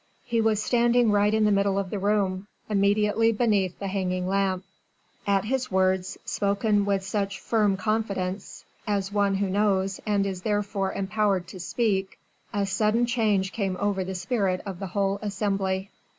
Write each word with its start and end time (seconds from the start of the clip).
He 0.25 0.41
was 0.41 0.59
standing 0.63 1.11
right 1.11 1.31
in 1.31 1.45
the 1.45 1.51
middle 1.51 1.77
of 1.77 1.91
the 1.91 1.99
room, 1.99 2.47
immediately 2.67 3.31
beneath 3.31 3.77
the 3.77 3.85
hanging 3.87 4.27
lamp. 4.27 4.65
At 5.27 5.45
his 5.45 5.69
words 5.71 6.17
spoken 6.25 6.85
with 6.85 7.03
such 7.05 7.39
firm 7.39 7.77
confidence, 7.77 8.65
as 8.87 9.11
one 9.13 9.35
who 9.35 9.47
knows 9.47 9.99
and 10.07 10.25
is 10.25 10.41
therefore 10.41 10.91
empowered 10.91 11.47
to 11.49 11.59
speak 11.59 12.17
a 12.51 12.65
sudden 12.65 13.05
change 13.05 13.51
came 13.51 13.77
over 13.79 14.03
the 14.03 14.15
spirit 14.15 14.63
of 14.65 14.79
the 14.79 14.87
whole 14.87 15.19
assembly. 15.21 15.91